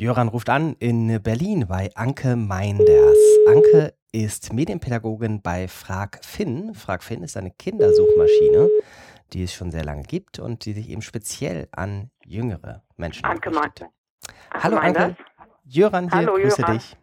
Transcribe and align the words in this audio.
Jöran 0.00 0.28
ruft 0.28 0.48
an 0.48 0.76
in 0.78 1.20
Berlin 1.24 1.66
bei 1.66 1.90
Anke 1.96 2.36
Meinders. 2.36 3.18
Anke 3.48 3.94
ist 4.12 4.52
Medienpädagogin 4.52 5.42
bei 5.42 5.66
Frag 5.66 6.24
Finn. 6.24 6.72
Frag 6.72 7.02
Finn 7.02 7.24
ist 7.24 7.36
eine 7.36 7.50
Kindersuchmaschine, 7.50 8.68
die 9.32 9.42
es 9.42 9.52
schon 9.52 9.72
sehr 9.72 9.84
lange 9.84 10.04
gibt 10.04 10.38
und 10.38 10.64
die 10.66 10.72
sich 10.72 10.88
eben 10.88 11.02
speziell 11.02 11.66
an 11.72 12.12
jüngere 12.24 12.84
Menschen 12.96 13.24
Anke 13.24 13.50
richtet. 13.50 13.88
Anke 14.50 14.62
Hallo 14.62 14.76
Anke. 14.76 15.16
Jöran 15.64 16.04
hier, 16.04 16.12
Hallo, 16.12 16.34
grüße 16.34 16.60
Jöran. 16.60 16.76
dich. 16.76 16.96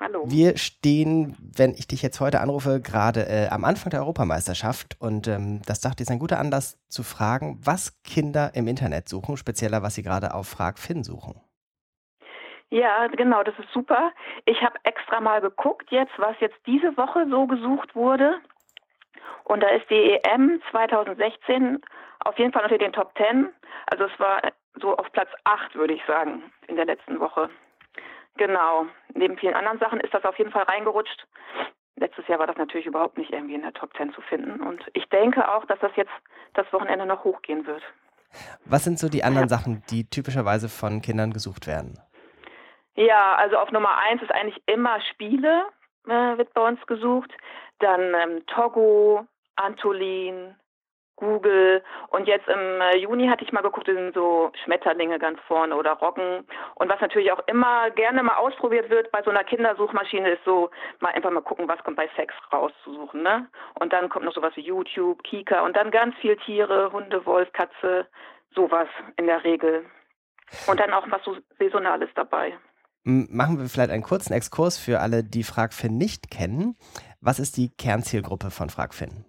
Hallo. 0.00 0.24
Wir 0.26 0.56
stehen, 0.58 1.36
wenn 1.38 1.74
ich 1.74 1.86
dich 1.86 2.02
jetzt 2.02 2.18
heute 2.18 2.40
anrufe, 2.40 2.80
gerade 2.80 3.28
äh, 3.28 3.46
am 3.46 3.64
Anfang 3.64 3.90
der 3.90 4.00
Europameisterschaft 4.00 5.00
und 5.00 5.28
ähm, 5.28 5.62
das 5.66 5.78
dachte 5.78 6.02
ich 6.02 6.08
ist 6.08 6.10
ein 6.10 6.18
guter 6.18 6.40
Anlass 6.40 6.78
zu 6.88 7.04
fragen, 7.04 7.60
was 7.62 8.02
Kinder 8.02 8.56
im 8.56 8.66
Internet 8.66 9.08
suchen, 9.08 9.36
spezieller 9.36 9.82
was 9.82 9.94
sie 9.94 10.02
gerade 10.02 10.34
auf 10.34 10.48
Frag 10.48 10.80
Finn 10.80 11.04
suchen. 11.04 11.40
Ja, 12.70 13.08
genau, 13.08 13.42
das 13.42 13.58
ist 13.58 13.70
super. 13.72 14.12
Ich 14.44 14.62
habe 14.62 14.78
extra 14.84 15.20
mal 15.20 15.40
geguckt 15.40 15.90
jetzt, 15.90 16.12
was 16.18 16.38
jetzt 16.38 16.58
diese 16.66 16.96
Woche 16.96 17.26
so 17.28 17.46
gesucht 17.46 17.94
wurde. 17.96 18.36
Und 19.44 19.62
da 19.62 19.68
ist 19.68 19.90
die 19.90 20.20
EM 20.22 20.62
2016 20.70 21.80
auf 22.20 22.38
jeden 22.38 22.52
Fall 22.52 22.62
unter 22.62 22.78
den 22.78 22.92
Top 22.92 23.12
10. 23.16 23.48
Also 23.86 24.04
es 24.04 24.20
war 24.20 24.40
so 24.80 24.96
auf 24.96 25.10
Platz 25.12 25.30
8, 25.44 25.74
würde 25.74 25.94
ich 25.94 26.02
sagen, 26.06 26.44
in 26.68 26.76
der 26.76 26.84
letzten 26.84 27.18
Woche. 27.18 27.50
Genau. 28.36 28.86
Neben 29.14 29.36
vielen 29.36 29.54
anderen 29.54 29.80
Sachen 29.80 29.98
ist 29.98 30.14
das 30.14 30.24
auf 30.24 30.38
jeden 30.38 30.52
Fall 30.52 30.62
reingerutscht. 30.62 31.26
Letztes 31.96 32.28
Jahr 32.28 32.38
war 32.38 32.46
das 32.46 32.56
natürlich 32.56 32.86
überhaupt 32.86 33.18
nicht 33.18 33.32
irgendwie 33.32 33.56
in 33.56 33.62
der 33.62 33.72
Top 33.72 33.94
10 33.96 34.12
zu 34.12 34.20
finden. 34.20 34.60
Und 34.60 34.86
ich 34.94 35.08
denke 35.08 35.52
auch, 35.52 35.64
dass 35.66 35.80
das 35.80 35.90
jetzt 35.96 36.12
das 36.54 36.72
Wochenende 36.72 37.04
noch 37.04 37.24
hochgehen 37.24 37.66
wird. 37.66 37.82
Was 38.64 38.84
sind 38.84 39.00
so 39.00 39.08
die 39.08 39.24
anderen 39.24 39.48
Sachen, 39.48 39.82
die 39.90 40.08
typischerweise 40.08 40.68
von 40.68 41.02
Kindern 41.02 41.32
gesucht 41.32 41.66
werden? 41.66 41.98
Ja, 43.00 43.34
also 43.36 43.56
auf 43.56 43.72
Nummer 43.72 43.96
eins 43.96 44.20
ist 44.20 44.30
eigentlich 44.30 44.62
immer 44.66 45.00
Spiele, 45.00 45.64
äh, 46.06 46.36
wird 46.36 46.52
bei 46.52 46.68
uns 46.68 46.78
gesucht. 46.86 47.30
Dann 47.78 48.12
ähm, 48.12 48.44
Togo, 48.46 49.26
Antolin, 49.56 50.54
Google. 51.16 51.82
Und 52.08 52.28
jetzt 52.28 52.46
im 52.46 52.82
äh, 52.82 52.98
Juni 52.98 53.26
hatte 53.26 53.42
ich 53.42 53.52
mal 53.52 53.62
geguckt, 53.62 53.88
da 53.88 53.94
sind 53.94 54.12
so 54.12 54.52
Schmetterlinge 54.64 55.18
ganz 55.18 55.40
vorne 55.48 55.76
oder 55.76 55.92
Roggen. 55.92 56.46
Und 56.74 56.90
was 56.90 57.00
natürlich 57.00 57.32
auch 57.32 57.40
immer 57.46 57.88
gerne 57.88 58.22
mal 58.22 58.36
ausprobiert 58.36 58.90
wird 58.90 59.10
bei 59.12 59.22
so 59.22 59.30
einer 59.30 59.44
Kindersuchmaschine 59.44 60.32
ist 60.32 60.44
so, 60.44 60.68
mal 60.98 61.14
einfach 61.14 61.30
mal 61.30 61.40
gucken, 61.40 61.68
was 61.68 61.82
kommt 61.82 61.96
bei 61.96 62.10
Sex 62.16 62.34
rauszusuchen, 62.52 63.22
ne? 63.22 63.48
Und 63.78 63.94
dann 63.94 64.10
kommt 64.10 64.26
noch 64.26 64.34
sowas 64.34 64.52
wie 64.56 64.60
YouTube, 64.60 65.22
Kika 65.22 65.62
und 65.62 65.74
dann 65.74 65.90
ganz 65.90 66.14
viel 66.16 66.36
Tiere, 66.36 66.92
Hunde, 66.92 67.24
Wolf, 67.24 67.50
Katze, 67.54 68.06
sowas 68.54 68.88
in 69.16 69.26
der 69.26 69.42
Regel. 69.42 69.86
Und 70.66 70.78
dann 70.78 70.92
auch 70.92 71.06
was 71.08 71.24
so 71.24 71.38
Saisonales 71.58 72.10
dabei. 72.14 72.58
Machen 73.04 73.58
wir 73.58 73.66
vielleicht 73.68 73.90
einen 73.90 74.02
kurzen 74.02 74.34
Exkurs 74.34 74.78
für 74.78 75.00
alle, 75.00 75.24
die 75.24 75.42
FragFin 75.42 75.96
nicht 75.96 76.30
kennen. 76.30 76.76
Was 77.20 77.38
ist 77.38 77.56
die 77.56 77.70
Kernzielgruppe 77.70 78.50
von 78.50 78.68
FragFin? 78.68 79.24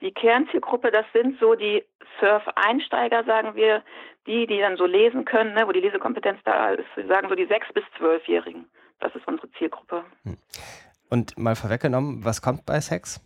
Die 0.00 0.12
Kernzielgruppe, 0.12 0.90
das 0.90 1.06
sind 1.12 1.38
so 1.38 1.54
die 1.54 1.84
Surf-Einsteiger, 2.20 3.24
sagen 3.24 3.54
wir, 3.54 3.82
die, 4.26 4.46
die 4.46 4.58
dann 4.58 4.76
so 4.76 4.86
lesen 4.86 5.24
können, 5.24 5.54
ne, 5.54 5.66
wo 5.66 5.72
die 5.72 5.80
Lesekompetenz 5.80 6.40
da 6.44 6.70
ist. 6.70 6.86
Wir 6.94 7.06
sagen 7.06 7.28
so 7.28 7.34
die 7.34 7.46
sechs 7.46 7.66
bis 7.72 7.84
zwölfjährigen. 7.98 8.66
Das 9.00 9.14
ist 9.14 9.26
unsere 9.26 9.50
Zielgruppe. 9.52 10.04
Und 11.10 11.36
mal 11.36 11.56
vorweggenommen, 11.56 12.24
was 12.24 12.40
kommt 12.40 12.64
bei 12.64 12.80
Sex? 12.80 13.20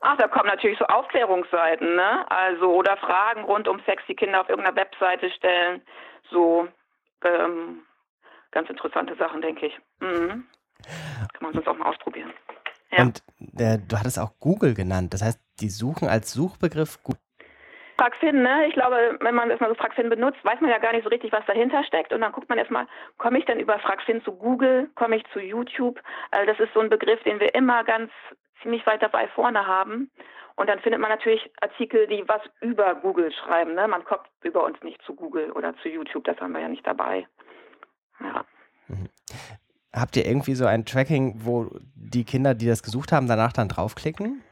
Ach, 0.00 0.16
da 0.16 0.26
kommen 0.28 0.48
natürlich 0.48 0.78
so 0.78 0.84
Aufklärungsseiten, 0.86 1.94
ne? 1.94 2.30
Also 2.30 2.72
oder 2.72 2.96
Fragen 2.96 3.44
rund 3.44 3.68
um 3.68 3.80
Sex, 3.86 4.02
die 4.08 4.16
Kinder 4.16 4.40
auf 4.40 4.48
irgendeiner 4.48 4.76
Webseite 4.76 5.30
stellen. 5.30 5.82
So 6.30 6.66
ähm, 7.24 7.82
ganz 8.50 8.68
interessante 8.70 9.14
Sachen, 9.16 9.42
denke 9.42 9.66
ich. 9.66 9.78
Mhm. 10.00 10.46
Kann 11.32 11.40
man 11.40 11.52
sonst 11.52 11.68
auch 11.68 11.76
mal 11.76 11.88
ausprobieren. 11.88 12.32
Ja. 12.90 13.02
Und 13.02 13.22
äh, 13.58 13.78
du 13.78 13.98
hattest 13.98 14.18
auch 14.18 14.32
Google 14.38 14.74
genannt. 14.74 15.14
Das 15.14 15.22
heißt, 15.22 15.40
die 15.60 15.68
suchen 15.68 16.08
als 16.08 16.32
Suchbegriff 16.32 17.02
Gu- 17.02 17.14
Fragfin, 17.98 18.42
ne? 18.42 18.66
Ich 18.66 18.74
glaube, 18.74 19.16
wenn 19.20 19.34
man 19.34 19.48
erstmal 19.50 19.70
so 19.70 19.76
Fragfin 19.76 20.10
benutzt, 20.10 20.44
weiß 20.44 20.60
man 20.60 20.70
ja 20.70 20.78
gar 20.78 20.92
nicht 20.92 21.04
so 21.04 21.08
richtig, 21.08 21.30
was 21.30 21.46
dahinter 21.46 21.84
steckt. 21.84 22.12
Und 22.12 22.20
dann 22.20 22.32
guckt 22.32 22.48
man 22.48 22.58
erstmal, 22.58 22.86
komme 23.18 23.38
ich 23.38 23.44
denn 23.44 23.60
über 23.60 23.78
Fragfin 23.78 24.22
zu 24.24 24.32
Google, 24.32 24.90
komme 24.96 25.16
ich 25.16 25.24
zu 25.32 25.40
YouTube? 25.40 26.00
Also 26.32 26.46
das 26.50 26.58
ist 26.58 26.74
so 26.74 26.80
ein 26.80 26.90
Begriff, 26.90 27.22
den 27.22 27.38
wir 27.38 27.54
immer 27.54 27.84
ganz 27.84 28.10
ziemlich 28.60 28.84
weit 28.86 29.02
dabei 29.02 29.28
vorne 29.28 29.66
haben. 29.66 30.10
Und 30.56 30.68
dann 30.68 30.80
findet 30.80 31.00
man 31.00 31.10
natürlich 31.10 31.50
Artikel, 31.60 32.06
die 32.06 32.24
was 32.26 32.42
über 32.60 32.94
Google 32.96 33.32
schreiben. 33.32 33.74
Ne? 33.74 33.88
Man 33.88 34.04
kommt 34.04 34.26
über 34.42 34.64
uns 34.64 34.80
nicht 34.82 35.00
zu 35.02 35.14
Google 35.14 35.50
oder 35.52 35.74
zu 35.78 35.88
YouTube, 35.88 36.24
das 36.24 36.38
haben 36.40 36.52
wir 36.52 36.60
ja 36.60 36.68
nicht 36.68 36.86
dabei. 36.86 37.26
Ja. 38.20 38.44
Habt 39.92 40.16
ihr 40.16 40.26
irgendwie 40.26 40.54
so 40.54 40.66
ein 40.66 40.84
Tracking, 40.84 41.34
wo 41.44 41.70
die 41.94 42.24
Kinder, 42.24 42.54
die 42.54 42.66
das 42.66 42.82
gesucht 42.82 43.12
haben, 43.12 43.28
danach 43.28 43.52
dann 43.52 43.68
draufklicken? 43.68 44.42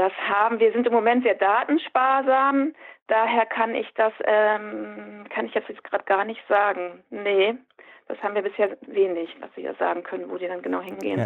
Das 0.00 0.12
haben 0.30 0.60
wir 0.60 0.72
sind 0.72 0.86
im 0.86 0.94
Moment 0.94 1.24
sehr 1.24 1.34
datensparsam, 1.34 2.74
daher 3.08 3.44
kann 3.44 3.74
ich 3.74 3.86
das 3.96 4.14
ähm, 4.24 5.26
kann 5.28 5.44
ich 5.44 5.52
das 5.52 5.64
jetzt 5.68 5.84
gerade 5.84 6.04
gar 6.04 6.24
nicht 6.24 6.40
sagen. 6.48 7.04
Nee, 7.10 7.54
das 8.08 8.16
haben 8.22 8.34
wir 8.34 8.40
bisher 8.40 8.78
wenig, 8.86 9.36
was 9.40 9.50
wir 9.56 9.74
sagen 9.74 10.02
können, 10.02 10.30
wo 10.30 10.38
die 10.38 10.48
dann 10.48 10.62
genau 10.62 10.80
hingehen. 10.80 11.18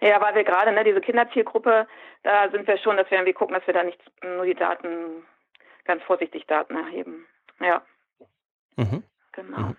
Ja. 0.00 0.08
Ja, 0.08 0.20
weil 0.20 0.34
wir 0.34 0.42
gerade 0.42 0.72
ne 0.72 0.82
diese 0.82 1.00
Kinderzielgruppe, 1.00 1.86
da 2.24 2.50
sind 2.50 2.66
wir 2.66 2.76
schon, 2.78 2.96
dass 2.96 3.08
wir 3.12 3.18
irgendwie 3.18 3.32
gucken, 3.32 3.54
dass 3.54 3.64
wir 3.68 3.74
da 3.74 3.84
nicht 3.84 4.00
nur 4.24 4.44
die 4.44 4.54
Daten 4.56 5.22
ganz 5.84 6.02
vorsichtig 6.02 6.46
Daten 6.48 6.74
erheben. 6.76 7.26
Ja, 7.60 7.80
Mhm. 8.76 9.04
genau. 9.32 9.58
Mhm. 9.58 9.76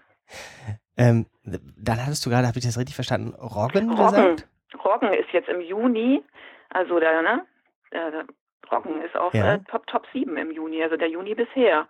Ähm, 0.97 1.25
dann 1.44 2.02
hattest 2.02 2.25
du 2.25 2.30
gerade, 2.30 2.47
habe 2.47 2.57
ich 2.57 2.66
das 2.66 2.78
richtig 2.80 2.96
verstanden, 2.96 3.36
Roggen 3.36 3.90
Roggen. 3.91 4.36
gesagt? 4.36 4.47
Roggen 4.86 5.13
ist 5.13 5.31
jetzt 5.34 5.50
im 5.50 5.59
Juni, 5.59 6.24
also 6.69 6.97
der, 7.00 7.22
ne? 7.22 7.46
Der, 7.92 8.12
der 8.12 8.25
Roggen 8.72 9.02
ist 9.02 9.16
auf 9.16 9.34
Ja. 9.34 9.56
äh, 9.56 9.59
Top 9.70 9.88
Top 9.88 10.06
7 10.14 10.36
im 10.38 10.52
Juni, 10.52 10.84
also 10.84 10.98
der 10.98 11.09
Juni 11.09 11.36
bisher. 11.36 11.88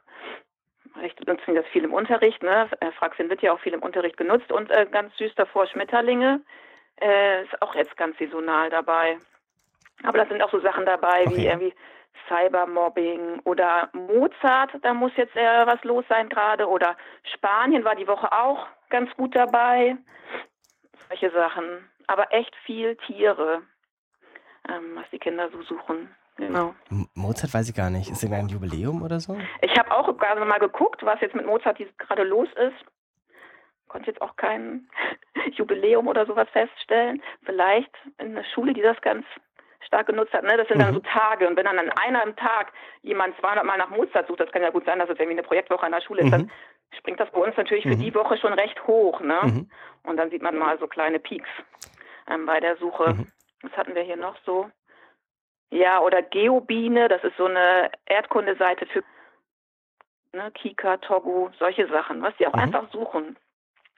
Ich 1.04 1.16
nutzen 1.28 1.56
das 1.56 1.66
viel 1.68 1.84
im 1.84 1.94
Unterricht, 1.94 2.42
ne? 2.42 2.70
Äh, 2.80 2.92
Fraxin 2.94 3.30
wird 3.30 3.42
ja 3.42 3.54
auch 3.54 3.60
viel 3.60 3.74
im 3.74 3.84
Unterricht 3.84 4.18
genutzt 4.18 4.52
und 4.52 4.72
äh, 4.72 4.86
ganz 4.90 5.16
süß 5.18 5.36
davor 5.36 5.68
Schmetterlinge 5.68 6.42
äh, 7.02 7.44
ist 7.44 7.62
auch 7.62 7.76
jetzt 7.76 7.96
ganz 7.98 8.18
saisonal 8.18 8.70
dabei. 8.70 9.18
Aber 10.04 10.18
da 10.18 10.26
sind 10.26 10.42
auch 10.42 10.52
so 10.52 10.60
Sachen 10.60 10.86
dabei 10.86 11.26
Okay. 11.26 11.36
wie 11.36 11.46
irgendwie 11.46 11.74
Cybermobbing 12.28 13.42
oder 13.44 13.90
Mozart, 13.94 14.72
da 14.82 14.94
muss 14.94 15.12
jetzt 15.16 15.36
äh, 15.36 15.66
was 15.68 15.84
los 15.84 16.06
sein 16.10 16.30
gerade 16.30 16.68
oder 16.68 16.96
Spanien 17.34 17.84
war 17.84 17.96
die 17.96 18.08
Woche 18.08 18.32
auch 18.32 18.68
ganz 18.90 19.14
gut 19.16 19.36
dabei. 19.36 19.98
Solche 21.10 21.32
Sachen. 21.32 21.90
Aber 22.08 22.34
echt 22.34 22.56
viel 22.66 22.96
Tiere, 22.98 23.62
ähm, 24.70 24.96
was 24.96 25.06
die 25.12 25.20
Kinder 25.20 25.50
so 25.52 25.62
suchen. 25.64 26.10
Genau. 26.38 26.76
Mozart 27.16 27.54
weiß 27.54 27.70
ich 27.70 27.76
gar 27.76 27.90
nicht. 27.90 28.12
Ist 28.12 28.22
irgendein 28.24 28.48
Jubiläum 28.50 29.02
oder 29.02 29.20
so? 29.20 29.38
Ich 29.62 29.76
habe 29.78 29.92
auch 29.92 30.16
gerade 30.18 30.44
mal 30.46 30.60
geguckt, 30.60 31.04
was 31.04 31.20
jetzt 31.22 31.34
mit 31.36 31.46
Mozart 31.46 31.80
dies- 31.80 31.98
gerade 31.98 32.24
los 32.24 32.48
ist. 32.56 32.86
Konnte 33.88 34.12
jetzt 34.12 34.22
auch 34.22 34.36
kein 34.36 34.88
Jubiläum 35.54 36.08
oder 36.08 36.26
sowas 36.26 36.48
feststellen. 36.52 37.22
Vielleicht 37.44 37.92
in 38.20 38.36
der 38.36 38.44
Schule, 38.54 38.74
die 38.74 38.82
das 38.82 39.00
ganz 39.02 39.26
stark 39.86 40.08
genutzt 40.08 40.34
hat. 40.34 40.44
Ne? 40.44 40.58
Das 40.58 40.68
sind 40.68 40.80
dann 40.80 40.92
Mhm. 40.92 40.96
so 40.96 41.00
Tage. 41.00 41.48
Und 41.48 41.56
wenn 41.56 41.66
dann 41.66 41.80
an 41.80 41.90
einem 41.92 42.36
Tag 42.36 42.72
jemand 43.02 43.36
200 43.40 43.64
Mal 43.66 43.78
nach 43.78 43.90
Mozart 43.90 44.28
sucht, 44.28 44.42
das 44.42 44.52
kann 44.52 44.62
ja 44.62 44.70
gut 44.70 44.86
sein, 44.86 45.00
dass 45.00 45.10
es 45.10 45.18
irgendwie 45.18 45.40
eine 45.40 45.48
Projektwoche 45.48 45.86
an 45.86 45.94
der 45.94 46.02
Schule 46.02 46.20
ist, 46.22 46.28
Mhm. 46.28 46.32
dann 46.32 46.52
springt 46.98 47.20
das 47.20 47.32
bei 47.32 47.40
uns 47.40 47.56
natürlich 47.58 47.84
für 47.84 47.96
Mhm. 47.96 48.02
die 48.02 48.14
Woche 48.14 48.38
schon 48.38 48.54
recht 48.54 48.86
hoch. 48.86 49.22
Ne? 49.22 49.40
Mhm. 49.44 49.72
Und 50.04 50.18
dann 50.18 50.30
sieht 50.30 50.42
man 50.44 50.58
mal 50.58 50.78
so 50.78 50.88
kleine 50.88 51.20
Peaks 51.20 51.50
ähm, 52.30 52.46
bei 52.46 52.60
der 52.60 52.76
Suche. 52.78 53.26
Was 53.62 53.72
hatten 53.74 53.96
wir 53.96 54.04
hier 54.04 54.18
noch 54.18 54.36
so? 54.46 54.70
Ja, 55.70 56.00
oder 56.00 56.22
Geobiene, 56.22 57.08
das 57.10 57.24
ist 57.24 57.36
so 57.38 57.46
eine 57.46 57.92
Erdkundeseite 58.06 58.86
für 58.88 59.04
ne, 60.34 60.52
Kika, 60.52 60.98
Togo, 60.98 61.50
solche 61.60 61.88
Sachen, 61.90 62.22
was 62.22 62.34
die 62.38 62.48
auch 62.48 62.54
Mhm. 62.54 62.60
einfach 62.60 62.92
suchen, 62.92 63.38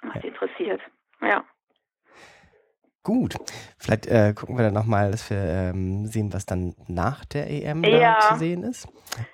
was 0.01 0.15
Ja. 0.15 0.21
die 0.21 0.27
interessiert. 0.29 0.81
Ja. 1.21 1.43
Gut. 3.03 3.35
Vielleicht 3.77 4.07
äh, 4.07 4.33
gucken 4.33 4.57
wir 4.57 4.63
dann 4.65 4.73
nochmal, 4.73 5.11
dass 5.11 5.29
wir 5.29 5.37
ähm, 5.37 6.05
sehen, 6.05 6.33
was 6.33 6.45
dann 6.45 6.75
nach 6.87 7.23
der 7.25 7.49
EM 7.49 7.83
Ja. 7.83 8.19
zu 8.19 8.35
sehen 8.35 8.63
ist. 8.63 8.87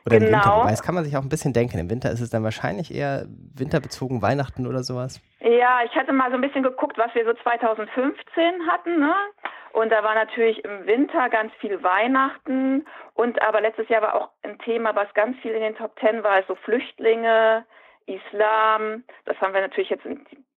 Oder 0.05 0.17
im 0.17 0.23
Winter. 0.23 0.49
Genau. 0.49 0.59
Wobei, 0.61 0.71
das 0.71 0.83
kann 0.83 0.95
man 0.95 1.03
sich 1.03 1.17
auch 1.17 1.21
ein 1.23 1.29
bisschen 1.29 1.51
denken. 1.51 1.79
Im 1.79 1.89
Winter 1.89 2.11
ist 2.11 2.21
es 2.21 2.29
dann 2.29 2.43
wahrscheinlich 2.43 2.93
eher 2.93 3.25
winterbezogen 3.27 4.21
Weihnachten 4.21 4.67
oder 4.67 4.83
sowas. 4.83 5.19
Ja, 5.39 5.81
ich 5.83 5.95
hatte 5.95 6.13
mal 6.13 6.29
so 6.29 6.35
ein 6.35 6.41
bisschen 6.41 6.63
geguckt, 6.63 6.97
was 6.97 7.13
wir 7.15 7.25
so 7.25 7.33
2015 7.33 8.67
hatten, 8.67 8.99
ne? 8.99 9.13
Und 9.75 9.91
da 9.91 10.05
war 10.05 10.15
natürlich 10.15 10.63
im 10.63 10.87
Winter 10.87 11.27
ganz 11.27 11.53
viel 11.55 11.83
Weihnachten 11.83 12.85
und 13.13 13.41
aber 13.41 13.59
letztes 13.59 13.89
Jahr 13.89 14.01
war 14.01 14.15
auch 14.15 14.29
ein 14.41 14.57
Thema, 14.59 14.95
was 14.95 15.13
ganz 15.13 15.37
viel 15.39 15.51
in 15.51 15.59
den 15.59 15.75
Top 15.75 15.97
Ten 15.97 16.23
war, 16.23 16.41
so 16.43 16.55
Flüchtlinge, 16.55 17.65
Islam. 18.05 19.03
Das 19.25 19.35
haben 19.41 19.53
wir 19.53 19.59
natürlich 19.59 19.89
jetzt 19.89 20.07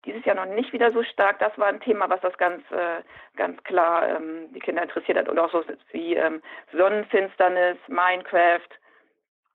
dieses 0.05 0.23
Jahr 0.23 0.35
noch 0.35 0.45
nicht 0.45 0.71
wieder 0.71 0.91
so 0.91 1.01
stark. 1.01 1.39
Das 1.39 1.57
war 1.57 1.65
ein 1.65 1.79
Thema, 1.79 2.07
was 2.11 2.21
das 2.21 2.37
ganz, 2.37 2.61
äh, 2.69 3.01
ganz 3.35 3.63
klar 3.63 4.07
ähm, 4.07 4.53
die 4.53 4.59
Kinder 4.59 4.83
interessiert 4.83 5.17
hat. 5.17 5.29
Und 5.29 5.39
auch 5.39 5.51
so 5.51 5.63
wie 5.93 6.13
ähm, 6.13 6.43
Sonnenfinsternis, 6.71 7.77
Minecraft, 7.87 8.69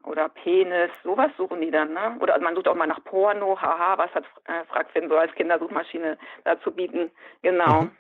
oder 0.05 0.29
Penis, 0.29 0.91
sowas 1.05 1.31
suchen 1.37 1.61
die 1.61 1.71
dann, 1.71 1.93
ne? 1.93 2.17
Oder 2.19 2.37
man 2.41 2.57
sucht 2.57 2.67
auch 2.67 2.75
mal 2.75 2.89
nach 2.89 3.05
Porno, 3.05 3.57
haha, 3.63 3.97
was 3.99 4.13
hat 4.13 4.25
äh, 4.47 4.65
Fragfin 4.65 5.09
so 5.09 5.17
als 5.17 5.33
Kindersuchmaschine 5.37 6.19
da 6.43 6.61
zu 6.61 6.73
bieten? 6.73 7.13
Genau. 7.43 7.83
Mhm. 7.83 7.91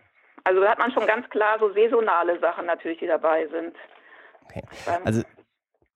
Also 0.44 0.60
da 0.60 0.70
hat 0.70 0.78
man 0.78 0.92
schon 0.92 1.06
ganz 1.06 1.28
klar 1.30 1.58
so 1.58 1.72
saisonale 1.72 2.38
Sachen 2.40 2.66
natürlich, 2.66 2.98
die 2.98 3.06
dabei 3.06 3.46
sind. 3.48 3.76
Okay. 4.44 4.62
Also 5.04 5.22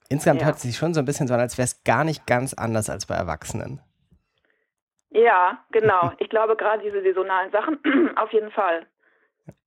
insgesamt 0.09 0.41
ja. 0.41 0.47
hört 0.47 0.57
es 0.57 0.63
sich 0.63 0.77
schon 0.77 0.95
so 0.95 1.01
ein 1.01 1.05
bisschen 1.05 1.27
so 1.27 1.35
an, 1.35 1.41
als 1.41 1.59
wäre 1.59 1.65
es 1.65 1.83
gar 1.85 2.05
nicht 2.05 2.27
ganz 2.27 2.55
anders 2.55 2.89
als 2.89 3.07
bei 3.07 3.15
Erwachsenen. 3.15 3.81
Ja, 5.11 5.65
genau. 5.71 6.13
Ich 6.19 6.29
glaube 6.29 6.57
gerade 6.57 6.83
diese 6.83 7.03
saisonalen 7.03 7.51
Sachen 7.51 7.79
auf 8.17 8.33
jeden 8.33 8.51
Fall. 8.51 8.87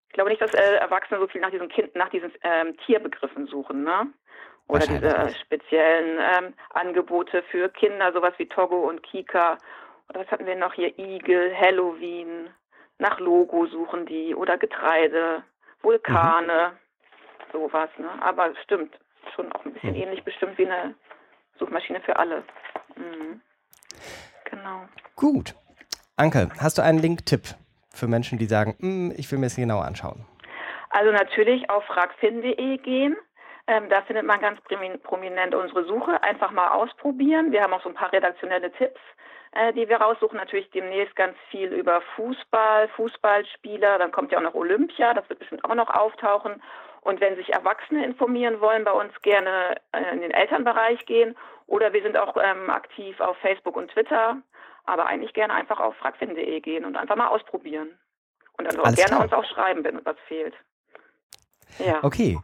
Ich 0.08 0.14
glaube 0.14 0.30
nicht, 0.30 0.42
dass 0.42 0.54
äh, 0.54 0.76
Erwachsene 0.76 1.20
so 1.20 1.28
viel 1.28 1.42
nach 1.42 1.52
diesen 1.52 1.70
Kind, 1.70 1.96
nach 1.96 2.10
diesen 2.10 2.32
ähm, 2.42 2.76
Tierbegriffen 2.86 3.48
suchen, 3.48 3.84
ne? 3.84 4.08
Oder 4.68 4.86
diese 4.86 5.34
speziellen 5.44 6.20
ähm, 6.20 6.54
Angebote 6.72 7.42
für 7.50 7.70
Kinder, 7.70 8.14
sowas 8.14 8.34
wie 8.38 8.48
Togo 8.48 8.88
und 8.88 9.02
Kika. 9.02 9.58
Oder 10.10 10.20
was 10.20 10.28
hatten 10.28 10.46
wir 10.46 10.56
noch 10.56 10.74
hier? 10.74 10.98
Igel, 11.00 11.56
Halloween, 11.56 12.50
nach 13.00 13.20
Logo 13.20 13.66
suchen 13.66 14.06
die 14.06 14.36
oder 14.36 14.58
Getreide, 14.58 15.44
Vulkane, 15.82 16.74
mhm. 16.74 17.52
sowas, 17.52 17.90
ne? 17.98 18.10
Aber 18.22 18.54
stimmt, 18.64 18.94
schon 19.36 19.52
auch 19.54 19.66
ein 19.66 19.74
bisschen 19.74 19.96
mhm. 19.96 20.02
ähnlich 20.02 20.24
bestimmt 20.24 20.58
wie 20.58 20.68
eine 20.68 20.94
Suchmaschine 21.58 22.02
für 22.02 22.18
alle. 22.18 22.44
Mhm. 22.96 23.42
Genau. 24.46 24.82
Gut. 25.16 25.56
Anke, 26.18 26.50
hast 26.60 26.78
du 26.78 26.84
einen 26.84 27.00
Link-Tipp 27.00 27.56
für 27.94 28.08
Menschen, 28.08 28.38
die 28.38 28.46
sagen, 28.46 28.76
hm, 28.80 29.14
ich 29.18 29.32
will 29.32 29.40
mir 29.40 29.46
das 29.46 29.56
genauer 29.56 29.86
anschauen? 29.86 30.26
Also 30.90 31.12
natürlich 31.12 31.70
auf 31.70 31.84
fragfin.de 31.86 32.78
gehen. 32.78 33.16
Ähm, 33.68 33.88
da 33.90 34.02
findet 34.02 34.26
man 34.26 34.42
ganz 34.42 34.60
prominent 35.04 35.54
unsere 35.54 35.86
Suche. 35.86 36.22
Einfach 36.24 36.52
mal 36.52 36.70
ausprobieren. 36.70 37.52
Wir 37.52 37.62
haben 37.62 37.74
auch 37.74 37.84
so 37.84 37.90
ein 37.90 37.96
paar 37.96 38.12
redaktionelle 38.12 38.72
Tipps, 38.72 39.00
äh, 39.52 39.74
die 39.74 39.90
wir 39.90 39.98
raussuchen. 39.98 40.38
Natürlich 40.38 40.70
demnächst 40.72 41.16
ganz 41.16 41.36
viel 41.50 41.72
über 41.74 42.02
Fußball, 42.16 42.88
Fußballspieler. 42.90 43.98
Dann 43.98 44.12
kommt 44.12 44.32
ja 44.32 44.38
auch 44.38 44.44
noch 44.44 44.54
Olympia. 44.54 45.14
Das 45.14 45.28
wird 45.30 45.40
bestimmt 45.40 45.66
auch 45.66 45.76
noch 45.76 45.90
auftauchen. 45.90 46.62
Und 47.02 47.22
wenn 47.22 47.36
sich 47.36 47.54
Erwachsene 47.54 48.06
informieren 48.06 48.62
wollen, 48.62 48.84
bei 48.84 48.92
uns 48.92 49.14
gerne 49.22 49.76
äh, 49.92 50.14
in 50.14 50.22
den 50.22 50.32
Elternbereich 50.32 51.06
gehen. 51.06 51.36
Oder 51.68 51.94
wir 51.94 52.02
sind 52.02 52.18
auch 52.18 52.36
ähm, 52.42 52.70
aktiv 52.70 53.20
auf 53.20 53.38
Facebook 53.38 53.76
und 53.76 53.92
Twitter. 53.92 54.38
Aber 54.86 55.06
eigentlich 55.06 55.34
gerne 55.34 55.54
einfach 55.54 55.80
auf 55.80 55.96
fragfin.de 55.98 56.60
gehen 56.62 56.86
und 56.86 56.98
einfach 56.98 57.16
mal 57.16 57.28
ausprobieren. 57.28 57.90
Und 58.58 58.66
dann 58.66 58.80
auch 58.80 58.94
gerne 58.94 59.06
klar. 59.06 59.22
uns 59.22 59.34
auch 59.34 59.46
schreiben, 59.46 59.84
wenn 59.84 60.04
was 60.06 60.18
fehlt. 60.28 60.54
Ja. 61.78 62.04
Okay, 62.04 62.38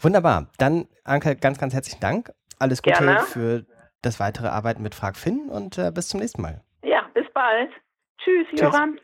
wunderbar. 0.00 0.48
Dann, 0.58 0.88
Anke, 1.04 1.36
ganz, 1.36 1.58
ganz 1.58 1.72
herzlichen 1.72 2.00
Dank. 2.00 2.32
Alles 2.58 2.82
Gute 2.82 2.98
gerne. 2.98 3.20
für 3.20 3.64
das 4.04 4.20
weitere 4.20 4.48
Arbeiten 4.48 4.82
mit 4.82 4.94
Frag 4.94 5.16
Finn 5.16 5.48
und 5.48 5.78
äh, 5.78 5.90
bis 5.92 6.08
zum 6.08 6.20
nächsten 6.20 6.42
Mal. 6.42 6.62
Ja, 6.82 7.08
bis 7.14 7.26
bald. 7.32 7.70
Tschüss, 8.18 8.46
Tschüss. 8.50 8.60
Joran. 8.60 8.98